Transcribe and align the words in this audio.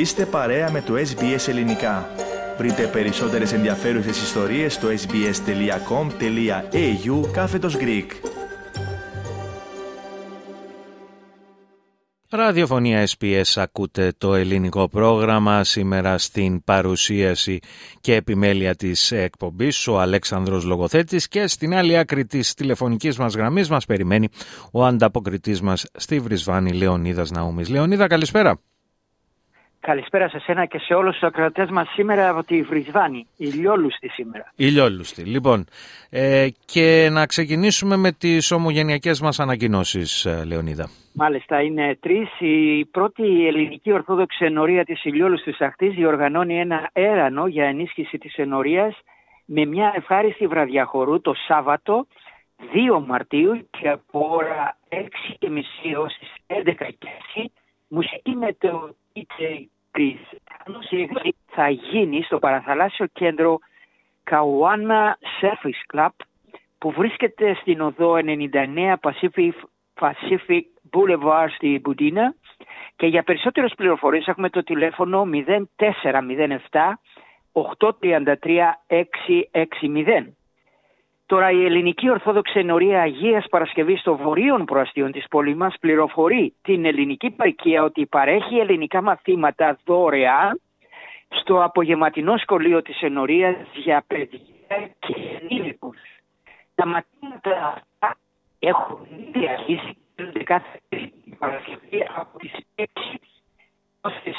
Είστε 0.00 0.26
παρέα 0.26 0.70
με 0.70 0.82
το 0.82 0.94
SBS 0.94 1.48
Ελληνικά. 1.48 2.08
Βρείτε 2.58 2.86
περισσότερες 2.86 3.52
ενδιαφέρουσες 3.52 4.22
ιστορίες 4.22 4.74
στο 4.74 4.88
sbs.com.au 4.88 5.30
κάθετος 7.32 7.76
Greek. 7.76 8.06
Ραδιοφωνία 12.28 13.08
SPS 13.18 13.42
ακούτε 13.54 14.12
το 14.18 14.34
ελληνικό 14.34 14.88
πρόγραμμα 14.88 15.64
σήμερα 15.64 16.18
στην 16.18 16.64
παρουσίαση 16.64 17.58
και 18.00 18.14
επιμέλεια 18.14 18.74
της 18.74 19.12
εκπομπής 19.12 19.86
ο 19.86 20.00
Αλέξανδρος 20.00 20.64
Λογοθέτης 20.64 21.28
και 21.28 21.46
στην 21.46 21.74
άλλη 21.74 21.98
άκρη 21.98 22.26
της 22.26 22.54
τηλεφωνικής 22.54 23.18
μας 23.18 23.34
γραμμής 23.34 23.68
μας 23.68 23.84
περιμένει 23.86 24.28
ο 24.72 24.84
ανταποκριτής 24.84 25.60
μας 25.60 25.86
στη 25.94 26.20
Βρισβάνη 26.20 26.72
Λεωνίδας 26.72 27.30
Ναούμης. 27.30 27.68
Λεωνίδα 27.68 28.06
καλησπέρα. 28.06 28.60
Καλησπέρα 29.80 30.28
σε 30.28 30.38
σένα 30.38 30.66
και 30.66 30.78
σε 30.78 30.94
όλους 30.94 31.12
τους 31.12 31.22
ακροατές 31.22 31.70
μας 31.70 31.88
σήμερα 31.88 32.28
από 32.28 32.44
τη 32.44 32.62
Βρισβάνη, 32.62 33.26
ηλιόλουστη 33.36 34.08
σήμερα. 34.08 34.52
Ηλιόλουστη. 34.56 35.22
Λοιπόν, 35.22 35.66
ε, 36.10 36.48
και 36.64 37.08
να 37.12 37.26
ξεκινήσουμε 37.26 37.96
με 37.96 38.12
τις 38.12 38.50
ομογενειακές 38.50 39.20
μας 39.20 39.40
ανακοινώσεις, 39.40 40.24
ε, 40.24 40.44
Λεωνίδα. 40.44 40.88
Μάλιστα, 41.12 41.62
είναι 41.62 41.96
τρεις. 42.00 42.28
Η 42.38 42.84
πρώτη 42.84 43.46
ελληνική 43.46 43.92
ορθόδοξη 43.92 44.44
ενορία 44.44 44.84
της 44.84 45.04
ηλιόλουστης 45.04 45.60
ακτής 45.60 45.94
διοργανώνει 45.94 46.58
ένα 46.58 46.90
έρανο 46.92 47.46
για 47.46 47.64
ενίσχυση 47.64 48.18
της 48.18 48.34
ενορίας 48.36 48.98
με 49.44 49.64
μια 49.64 49.92
ευχάριστη 49.96 50.46
βραδιαχωρού 50.46 51.20
το 51.20 51.34
Σάββατο 51.46 52.06
2 52.72 53.04
Μαρτίου 53.06 53.68
και 53.70 53.88
από 53.88 54.28
ώρα 54.30 54.76
6.30 54.88 55.62
έως 55.92 56.16
τις 56.18 56.28
11.30 56.46 57.50
μουσική 57.88 58.30
με 58.30 58.56
το 58.58 58.94
DJ 59.40 59.66
Chris. 59.92 60.18
Θα 61.46 61.68
γίνει 61.68 62.22
στο 62.22 62.38
παραθαλάσσιο 62.38 63.06
κέντρο 63.06 63.58
Καουάνα 64.24 65.18
Surface 65.40 65.96
Club 65.96 66.08
που 66.78 66.90
βρίσκεται 66.90 67.54
στην 67.54 67.80
οδό 67.80 68.14
99 68.14 68.94
Pacific, 69.00 69.50
Pacific 70.00 70.62
Boulevard 70.92 71.48
στη 71.54 71.78
Μπουντίνα 71.82 72.34
και 72.96 73.06
για 73.06 73.22
περισσότερες 73.22 73.72
πληροφορίες 73.76 74.26
έχουμε 74.26 74.50
το 74.50 74.62
τηλέφωνο 74.62 75.26
0407 75.26 75.38
833 77.52 77.64
660. 78.86 80.39
Τώρα 81.30 81.50
η 81.50 81.64
ελληνική 81.64 82.10
Ορθόδοξη 82.10 82.58
Ενωρία 82.58 83.00
Αγίας 83.00 83.46
Παρασκευής 83.50 84.00
στο 84.00 84.16
βορείων 84.16 84.64
προαστίων 84.64 85.12
της 85.12 85.24
πόλης 85.30 85.54
μας 85.54 85.74
πληροφορεί 85.80 86.54
την 86.62 86.84
ελληνική 86.84 87.30
παροικία 87.30 87.82
ότι 87.82 88.06
παρέχει 88.06 88.56
ελληνικά 88.56 89.02
μαθήματα 89.02 89.78
δωρεάν 89.84 90.60
στο 91.28 91.64
απογευματινό 91.64 92.36
σχολείο 92.36 92.82
της 92.82 93.00
Ενωρίας 93.02 93.56
για 93.74 94.04
παιδιά 94.06 94.38
και 94.98 95.14
ενήλικους. 95.40 95.98
Τα 96.74 96.86
μαθήματα 96.86 97.66
αυτά 97.74 98.16
έχουν 98.58 99.06
ήδη 99.34 99.48
αρχίσει 99.48 99.96
κάθε 100.44 100.80
Παρασκευή 101.38 102.06
από 102.16 102.38
τις 102.38 102.52
6 102.74 102.84
ως 104.00 104.12
τις 104.24 104.36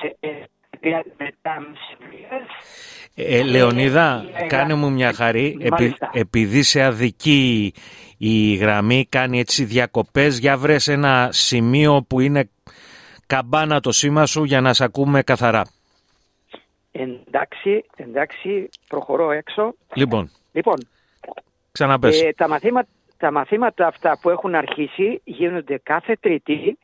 ε, 3.15 3.43
Λεωνίδα, 3.43 4.25
κάνε 4.47 4.73
μου 4.73 4.91
μια 4.91 5.13
χαρή, 5.13 5.57
επειδή 6.11 6.63
σε 6.63 6.83
αδική 6.83 7.73
η 8.17 8.55
γραμμή 8.55 9.05
κάνει 9.09 9.39
έτσι 9.39 9.63
διακοπές, 9.63 10.37
για 10.37 10.57
βρες 10.57 10.87
ένα 10.87 11.29
σημείο 11.31 12.05
που 12.07 12.19
είναι 12.19 12.49
καμπάνα 13.27 13.79
το 13.79 13.91
σήμα 13.91 14.25
σου 14.25 14.43
για 14.43 14.61
να 14.61 14.73
σε 14.73 14.83
ακούμε 14.83 15.21
καθαρά. 15.21 15.61
Εντάξει, 16.91 17.85
εντάξει, 17.95 18.69
προχωρώ 18.87 19.31
έξω. 19.31 19.73
Λοιπόν, 19.93 20.31
λοιπόν 20.51 20.75
ξαναπες. 21.71 22.21
Ε, 22.21 22.33
τα, 22.37 22.47
μαθήματα, 22.47 22.87
τα 23.17 23.31
μαθήματα 23.31 23.87
αυτά 23.87 24.19
που 24.21 24.29
έχουν 24.29 24.55
αρχίσει 24.55 25.21
γίνονται 25.23 25.79
κάθε 25.83 26.17
Τρίτη 26.19 26.77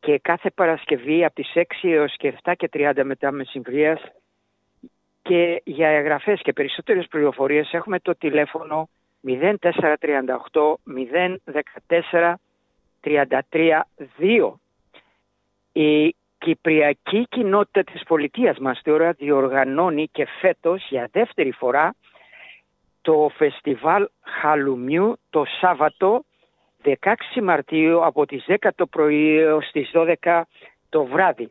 και 0.00 0.18
κάθε 0.18 0.50
Παρασκευή 0.50 1.24
από 1.24 1.34
τις 1.34 1.52
6 1.54 1.62
έως 1.82 2.14
και 2.16 2.34
7 2.44 2.52
και 2.56 2.68
30 2.72 3.02
μετά 3.04 3.32
μεσημβρίας 3.32 4.00
και 5.30 5.62
για 5.64 5.88
εγγραφές 5.88 6.40
και 6.42 6.52
περισσότερες 6.52 7.06
πληροφορίες 7.06 7.72
έχουμε 7.72 7.98
το 7.98 8.14
τηλέφωνο 8.16 8.88
0438 9.26 9.58
014 11.88 12.34
33 13.04 13.80
2. 14.18 14.52
Η 15.72 16.14
Κυπριακή 16.38 17.26
κοινότητα 17.28 17.82
της 17.82 18.02
πολιτείας 18.02 18.58
μας 18.58 18.80
τώρα 18.82 19.12
διοργανώνει 19.12 20.08
και 20.12 20.26
φέτος 20.40 20.86
για 20.88 21.08
δεύτερη 21.12 21.52
φορά 21.52 21.94
το 23.00 23.30
φεστιβάλ 23.36 24.08
Χαλουμιού 24.20 25.16
το 25.30 25.44
Σάββατο 25.60 26.24
16 26.84 26.96
Μαρτίου 27.42 28.04
από 28.04 28.26
τις 28.26 28.44
10 28.48 28.68
το 28.74 28.86
πρωί 28.86 29.38
έως 29.38 29.70
τις 29.72 29.90
12 29.94 30.42
το 30.88 31.04
βράδυ. 31.04 31.48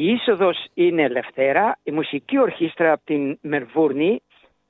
Η 0.00 0.06
είσοδος 0.06 0.64
είναι 0.74 1.02
ελευθέρα. 1.02 1.78
Η 1.82 1.90
μουσική 1.90 2.38
ορχήστρα 2.38 2.92
από 2.92 3.04
την 3.04 3.38
Μερβούρνη, 3.40 4.22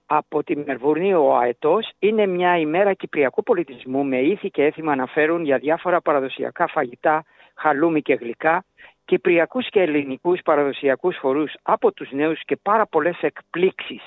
από 0.07 0.45
τη 0.45 0.57
Μερβούρνη 0.57 1.15
ο 1.15 1.37
Αετός, 1.37 1.91
είναι 1.99 2.27
μια 2.27 2.59
ημέρα 2.59 2.93
κυπριακού 2.95 3.43
πολιτισμού 3.43 4.05
με 4.05 4.21
ήθη 4.21 4.51
και 4.51 4.65
έθιμα 4.65 4.95
να 4.95 5.07
φέρουν 5.07 5.45
για 5.45 5.59
διάφορα 5.59 6.01
παραδοσιακά 6.01 6.67
φαγητά, 6.67 7.25
χαλούμι 7.55 8.03
και 8.03 8.15
γλυκά, 8.15 8.65
κυπριακούς 9.05 9.69
και 9.69 9.81
ελληνικούς 9.81 10.41
παραδοσιακούς 10.45 11.17
φορούς 11.17 11.55
από 11.63 11.93
τους 11.93 12.11
νέους 12.13 12.41
και 12.45 12.57
πάρα 12.63 12.87
πολλές 12.87 13.19
εκπλήξεις 13.21 14.03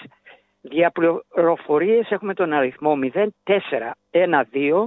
για 0.61 0.91
πληροφορίες 0.91 2.11
έχουμε 2.11 2.33
τον 2.33 2.53
αριθμό 2.53 2.97
0412 3.43 4.85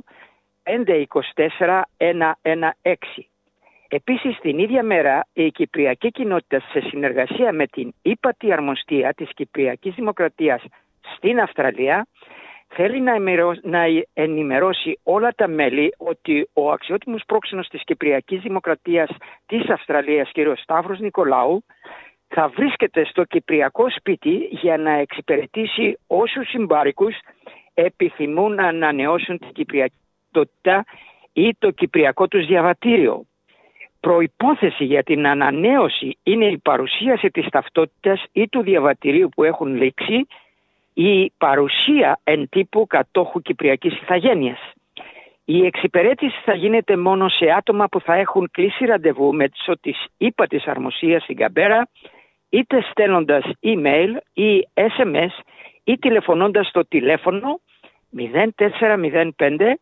524 0.62 1.82
116. 1.96 3.33
Επίσης 3.94 4.38
την 4.40 4.58
ίδια 4.58 4.82
μέρα 4.82 5.26
η 5.32 5.50
Κυπριακή 5.50 6.10
Κοινότητα 6.10 6.60
σε 6.60 6.80
συνεργασία 6.80 7.52
με 7.52 7.66
την 7.66 7.92
ύπατη 8.02 8.52
αρμοστία 8.52 9.12
της 9.12 9.28
Κυπριακής 9.34 9.94
Δημοκρατίας 9.94 10.62
στην 11.16 11.40
Αυστραλία 11.40 12.06
θέλει 12.68 13.00
να 13.62 13.86
ενημερώσει 14.12 14.98
όλα 15.02 15.30
τα 15.36 15.48
μέλη 15.48 15.94
ότι 15.96 16.48
ο 16.52 16.70
αξιότιμος 16.70 17.22
πρόξενος 17.26 17.68
της 17.68 17.84
Κυπριακής 17.84 18.40
Δημοκρατίας 18.40 19.10
της 19.46 19.70
Αυστραλίας 19.70 20.30
κ. 20.32 20.58
Σταύρος 20.58 20.98
Νικολάου 20.98 21.64
θα 22.28 22.48
βρίσκεται 22.48 23.04
στο 23.04 23.24
κυπριακό 23.24 23.90
σπίτι 23.90 24.48
για 24.50 24.76
να 24.76 24.90
εξυπηρετήσει 24.90 25.98
όσους 26.06 26.48
συμπάρικους 26.48 27.14
επιθυμούν 27.74 28.54
να 28.54 28.66
ανανεώσουν 28.66 29.38
την 29.38 29.52
κυπριακότητα 29.52 30.84
ή 31.32 31.54
το 31.58 31.70
κυπριακό 31.70 32.28
τους 32.28 32.46
διαβατήριο. 32.46 33.24
Προϋπόθεση 34.04 34.84
για 34.84 35.02
την 35.02 35.26
ανανέωση 35.26 36.18
είναι 36.22 36.44
η 36.44 36.58
παρουσίαση 36.58 37.30
της 37.30 37.46
ταυτότητας 37.48 38.24
ή 38.32 38.48
του 38.48 38.62
διαβατηρίου 38.62 39.28
που 39.28 39.44
έχουν 39.44 39.76
λήξει 39.76 40.26
ή 40.94 41.20
η 41.20 41.32
παρουσία 41.38 42.20
εν 42.24 42.48
τύπου 42.48 42.86
κατόχου 42.86 43.40
κυπριακής 43.40 44.00
ηθαγένειας. 44.00 44.58
Η 45.44 45.66
εξυπηρέτηση 45.66 46.40
θα 46.44 46.54
γίνεται 46.54 46.96
μόνο 46.96 47.28
σε 47.28 47.50
άτομα 47.50 47.86
που 47.88 48.00
θα 48.00 48.14
έχουν 48.14 48.48
κλείσει 48.50 48.84
ραντεβού 48.84 49.34
με 49.34 49.48
τις 49.80 50.06
ύπα 50.16 50.46
της 50.46 50.66
αρμοσίας 50.66 51.22
στην 51.22 51.36
Καμπέρα 51.36 51.88
είτε 52.48 52.80
στέλνοντας 52.90 53.44
email 53.62 54.16
ή 54.32 54.68
SMS 54.74 55.32
ή 55.84 55.98
τηλεφωνώντας 55.98 56.66
στο 56.66 56.86
τηλέφωνο 56.86 57.60
0405 58.56 59.74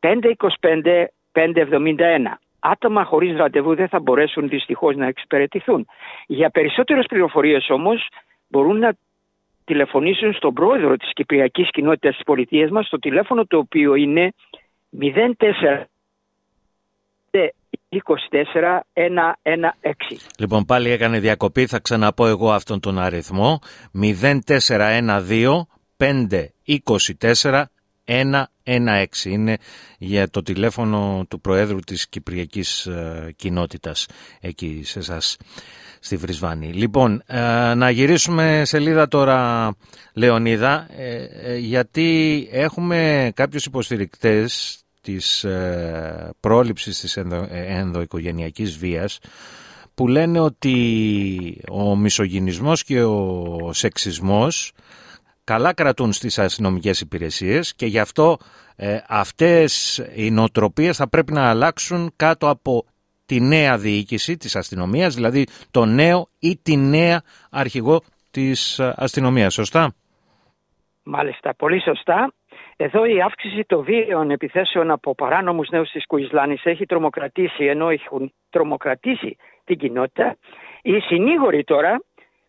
525 0.00 1.04
571. 1.32 2.38
Άτομα 2.64 3.04
χωρίς 3.04 3.36
ραντεβού 3.36 3.74
δεν 3.74 3.88
θα 3.88 4.00
μπορέσουν 4.00 4.48
δυστυχώς 4.48 4.96
να 4.96 5.06
εξυπηρετηθούν. 5.06 5.86
Για 6.26 6.50
περισσότερες 6.50 7.06
πληροφορίες 7.06 7.66
όμως 7.70 8.08
μπορούν 8.48 8.78
να 8.78 8.94
τηλεφωνήσουν 9.64 10.32
στον 10.32 10.54
πρόεδρο 10.54 10.96
της 10.96 11.12
Κυπριακής 11.12 11.70
Κοινότητας 11.70 12.14
της 12.14 12.24
Πολιτείας 12.24 12.70
μας 12.70 12.86
στο 12.86 12.98
τηλέφωνο 12.98 13.46
το 13.46 13.58
οποίο 13.58 13.94
είναι 13.94 14.32
04 14.90 15.84
24 17.30 18.78
Λοιπόν 20.38 20.64
πάλι 20.64 20.90
έκανε 20.90 21.18
διακοπή, 21.18 21.66
θα 21.66 21.78
ξαναπώ 21.78 22.26
εγώ 22.26 22.52
αυτόν 22.52 22.80
τον 22.80 22.98
αριθμό 22.98 23.58
0412 23.92 25.62
524 25.96 27.64
116 28.04 28.42
είναι 29.24 29.56
για 29.98 30.30
το 30.30 30.42
τηλέφωνο 30.42 31.24
του 31.28 31.40
Προέδρου 31.40 31.78
της 31.78 32.08
Κυπριακής 32.08 32.86
ε, 32.86 33.32
Κοινότητας 33.36 34.06
εκεί 34.40 34.80
σε 34.84 34.98
εσάς 34.98 35.36
στη 36.00 36.16
Βρισβάνη. 36.16 36.72
Λοιπόν, 36.72 37.22
ε, 37.26 37.74
να 37.74 37.90
γυρίσουμε 37.90 38.62
σελίδα 38.64 39.08
τώρα 39.08 39.70
Λεωνίδα 40.14 40.86
ε, 40.96 41.56
γιατί 41.56 42.48
έχουμε 42.50 43.30
κάποιους 43.34 43.64
υποστηρικτές 43.64 44.76
της 45.00 45.44
ε, 45.44 46.30
πρόληψης 46.40 47.00
της 47.00 47.16
ενδο, 47.16 47.48
ενδοοικογενειακής 47.50 48.76
βίας 48.76 49.18
που 49.94 50.08
λένε 50.08 50.40
ότι 50.40 50.76
ο 51.70 51.96
μισογυνισμός 51.96 52.84
και 52.84 53.02
ο 53.02 53.70
σεξισμός 53.72 54.72
καλά 55.52 55.74
κρατούν 55.74 56.12
στις 56.12 56.38
αστυνομικές 56.38 57.00
υπηρεσίες 57.00 57.74
και 57.74 57.86
γι' 57.86 57.98
αυτό 57.98 58.36
ε, 58.76 58.98
αυτές 59.08 59.98
οι 60.16 60.30
νοοτροπίες 60.30 60.96
θα 60.96 61.08
πρέπει 61.08 61.32
να 61.32 61.50
αλλάξουν 61.50 62.12
κάτω 62.16 62.48
από 62.48 62.84
τη 63.26 63.40
νέα 63.40 63.76
διοίκηση 63.78 64.36
της 64.36 64.56
αστυνομίας, 64.56 65.14
δηλαδή 65.14 65.46
το 65.70 65.84
νέο 65.84 66.28
ή 66.38 66.56
τη 66.62 66.76
νέα 66.76 67.22
αρχηγό 67.50 68.00
της 68.30 68.80
αστυνομίας. 68.80 69.54
Σωστά; 69.54 69.94
Μάλιστα, 71.02 71.54
πολύ 71.54 71.82
σωστά. 71.82 72.32
Εδώ 72.76 73.04
η 73.04 73.22
αύξηση 73.22 73.64
των 73.66 73.82
βίαιων 73.82 74.30
επιθέσεων 74.30 74.90
από 74.90 75.14
παράνομους 75.14 75.68
νέους 75.68 75.90
της 75.90 76.06
Κουισλάνης 76.06 76.64
έχει 76.64 76.86
τρομοκρατήσει, 76.86 77.64
ενώ 77.64 77.88
έχουν 77.88 78.32
τρομοκρατήσει 78.50 79.36
την 79.64 79.78
κοινότητα. 79.78 80.36
Οι 80.82 80.98
συνήγοροι 80.98 81.64
τώρα 81.64 82.00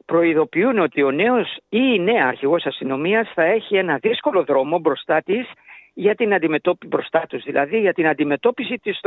προειδοποιούν 0.06 0.80
ότι 0.80 1.04
ο 1.04 1.12
νέος 1.12 1.56
ή 1.70 1.80
η 1.94 2.00
νέα 2.00 2.28
αρχηγός 2.28 2.66
αστυνομίας 2.66 3.32
θα 3.34 3.44
έχει 3.44 3.76
ένα 3.76 3.98
δύσκολο 3.98 4.44
δρόμο 4.44 4.80
μπροστά 4.80 5.22
της 5.22 5.52
για 5.94 6.16
την 6.16 6.34
αντιμετώπιση 6.34 6.88
μπροστά 6.88 7.26
τους, 7.30 7.44
δηλαδή 7.44 7.80
για 7.80 7.94
την 7.94 8.08
αντιμετώπιση 8.08 8.78
της, 8.78 9.00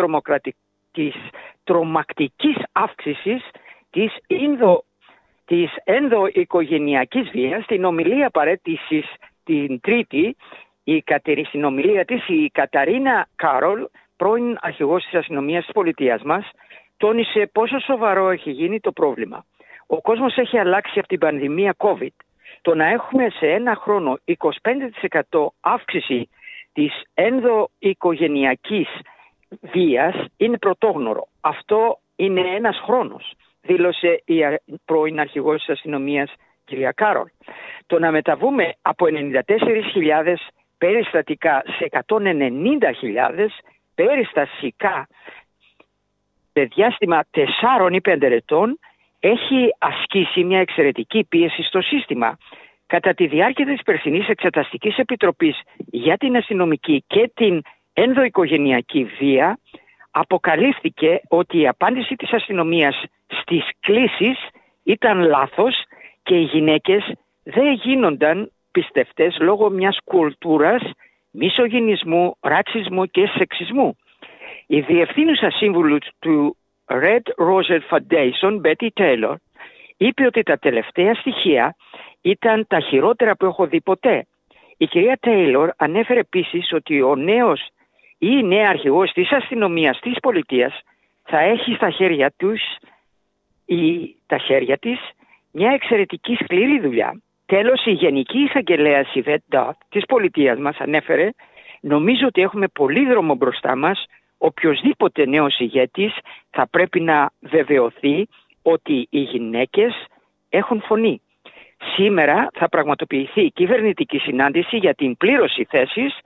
της 0.92 1.14
τρομακτικής 1.64 2.56
αύξησης 2.72 3.50
της, 3.90 4.16
Ινδο, 4.26 4.84
της 5.44 5.70
ενδοοικογενειακής 5.84 7.30
βίας 7.30 7.64
στην 7.64 7.84
ομιλία 7.84 8.30
παρέτησης 8.30 9.14
την 9.44 9.80
Τρίτη 9.80 10.36
η, 10.84 11.04
στην 11.46 11.64
ομιλία 11.64 12.04
της 12.04 12.28
η 12.28 12.50
Καταρίνα 12.52 13.28
Κάρολ 13.36 13.86
πρώην 14.16 14.56
αρχηγός 14.60 15.04
της 15.04 15.14
αστυνομίας 15.14 15.64
της 15.64 15.72
πολιτείας 15.72 16.22
μας 16.22 16.50
τόνισε 16.96 17.50
πόσο 17.52 17.78
σοβαρό 17.78 18.30
έχει 18.30 18.50
γίνει 18.50 18.80
το 18.80 18.92
πρόβλημα. 18.92 19.44
Ο 19.86 20.00
κόσμος 20.00 20.36
έχει 20.36 20.58
αλλάξει 20.58 20.98
από 20.98 21.08
την 21.08 21.18
πανδημία 21.18 21.74
COVID. 21.78 22.14
Το 22.62 22.74
να 22.74 22.86
έχουμε 22.86 23.30
σε 23.30 23.46
ένα 23.46 23.74
χρόνο 23.74 24.18
25% 25.30 25.46
αύξηση 25.60 26.28
της 26.72 27.02
ενδοοικογενειακής 27.14 28.88
βίας 29.60 30.14
είναι 30.36 30.58
πρωτόγνωρο. 30.58 31.28
Αυτό 31.40 31.98
είναι 32.16 32.40
ένας 32.40 32.80
χρόνος, 32.84 33.32
δήλωσε 33.62 34.22
η 34.24 34.40
πρώην 34.84 35.20
αρχηγός 35.20 35.58
της 35.58 35.68
αστυνομίας 35.68 36.32
κυρία 36.64 36.92
Κάρολ. 36.92 37.28
Το 37.86 37.98
να 37.98 38.10
μεταβούμε 38.10 38.74
από 38.82 39.06
94.000 39.06 40.36
περιστατικά 40.78 41.62
σε 41.78 41.88
190.000 42.06 43.48
περιστασικά 43.94 45.06
σε 46.52 46.64
διάστημα 46.64 47.24
4 47.30 47.90
ή 47.92 48.00
5 48.04 48.22
ετών 48.22 48.78
έχει 49.26 49.74
ασκήσει 49.78 50.44
μια 50.44 50.60
εξαιρετική 50.60 51.24
πίεση 51.24 51.62
στο 51.62 51.80
σύστημα. 51.80 52.36
Κατά 52.86 53.14
τη 53.14 53.26
διάρκεια 53.26 53.66
της 53.66 53.82
περσινής 53.82 54.28
εξεταστικής 54.28 54.96
επιτροπής 54.98 55.60
για 55.76 56.16
την 56.16 56.36
αστυνομική 56.36 57.04
και 57.06 57.30
την 57.34 57.62
ενδοοικογενειακή 57.92 59.04
βία 59.18 59.58
αποκαλύφθηκε 60.10 61.20
ότι 61.28 61.58
η 61.58 61.68
απάντηση 61.68 62.14
της 62.14 62.32
αστυνομίας 62.32 63.02
στις 63.26 63.70
κλήσεις 63.80 64.38
ήταν 64.82 65.20
λάθος 65.20 65.74
και 66.22 66.34
οι 66.34 66.42
γυναίκες 66.42 67.12
δεν 67.42 67.72
γίνονταν 67.72 68.50
πιστευτές 68.70 69.36
λόγω 69.40 69.70
μιας 69.70 69.98
κουλτούρας 70.04 70.82
μισογυνισμού, 71.30 72.36
ρατσισμού 72.40 73.06
και 73.06 73.26
σεξισμού. 73.26 73.96
Η 74.66 74.80
διευθύνουσα 74.80 75.50
σύμβουλος 75.50 76.08
του 76.18 76.56
Red 76.88 77.22
Rosette 77.36 77.86
Foundation, 77.90 78.60
Betty 78.60 78.88
Taylor, 78.94 79.34
είπε 79.96 80.26
ότι 80.26 80.42
τα 80.42 80.58
τελευταία 80.58 81.14
στοιχεία 81.14 81.76
ήταν 82.20 82.66
τα 82.66 82.80
χειρότερα 82.80 83.36
που 83.36 83.46
έχω 83.46 83.66
δει 83.66 83.80
ποτέ. 83.80 84.26
Η 84.76 84.86
κυρία 84.86 85.16
Τέιλορ 85.20 85.70
ανέφερε 85.76 86.20
επίσης 86.20 86.72
ότι 86.72 87.02
ο 87.02 87.16
νέος 87.16 87.60
ή 88.18 88.28
η 88.30 88.42
νέα 88.42 88.68
αρχηγός 88.68 89.12
της 89.12 89.32
αστυνομίας 89.32 89.98
της 90.00 90.20
πολιτείας 90.20 90.80
θα 91.22 91.38
έχει 91.38 91.74
στα 91.74 91.90
χέρια 91.90 92.32
τους 92.36 92.60
ή 93.66 94.14
τα 94.26 94.38
χέρια 94.38 94.78
της 94.78 94.98
μια 95.52 95.70
εξαιρετική 95.70 96.34
σκληρή 96.34 96.80
δουλειά. 96.80 97.20
Τέλος, 97.46 97.84
η 97.84 97.90
Γενική 97.90 98.38
Εισαγγελέα 98.38 99.04
Σιβέτ 99.04 99.42
Ντότ 99.48 99.76
της 99.88 100.04
πολιτείας 100.04 100.58
μας 100.58 100.76
ανέφερε 100.78 101.30
«Νομίζω 101.80 102.26
ότι 102.26 102.42
έχουμε 102.42 102.66
πολύ 102.68 103.06
δρόμο 103.06 103.34
μπροστά 103.34 103.76
μας. 103.76 104.04
Οποιοδήποτε 104.38 105.26
νέος 105.26 105.58
ηγέτης 105.58 106.12
θα 106.50 106.68
πρέπει 106.68 107.00
να 107.00 107.30
βεβαιωθεί 107.40 108.28
ότι 108.62 109.06
οι 109.10 109.20
γυναίκες 109.20 109.92
έχουν 110.48 110.82
φωνή. 110.82 111.20
Σήμερα 111.94 112.48
θα 112.54 112.68
πραγματοποιηθεί 112.68 113.44
η 113.44 113.50
κυβερνητική 113.50 114.18
συνάντηση 114.18 114.76
για 114.76 114.94
την 114.94 115.16
πλήρωση 115.16 115.66
θέσης 115.70 116.18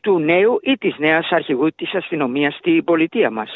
του 0.00 0.18
νέου 0.18 0.58
ή 0.62 0.76
της 0.76 0.94
νέας 0.98 1.28
αρχηγού 1.30 1.68
της 1.74 1.94
αστυνομίας 1.94 2.54
στην 2.54 2.84
πολιτεία 2.84 3.30
μας. 3.30 3.50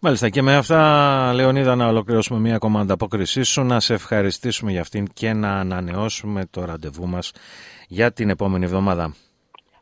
Μάλιστα 0.00 0.28
και 0.28 0.42
με 0.42 0.56
αυτά 0.56 1.32
Λεωνίδα 1.34 1.76
να 1.76 1.86
ολοκληρώσουμε 1.86 2.40
μια 2.40 2.54
ακόμα 2.54 2.80
ανταπόκρισή 2.80 3.42
σου, 3.42 3.62
να 3.62 3.80
σε 3.80 3.94
ευχαριστήσουμε 3.94 4.70
για 4.70 4.80
αυτήν 4.80 5.06
και 5.14 5.32
να 5.32 5.48
ανανεώσουμε 5.48 6.46
το 6.50 6.64
ραντεβού 6.64 7.06
μας 7.06 7.32
για 7.88 8.12
την 8.12 8.30
επόμενη 8.30 8.64
εβδομάδα. 8.64 9.14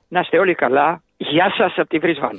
Να 0.09 0.21
είστε 0.21 0.39
όλοι 0.39 0.55
καλά. 0.55 1.03
Γεια 1.17 1.55
σας 1.57 1.73
από 1.77 1.89
τη 1.89 1.99
Βρισβάνη. 1.99 2.39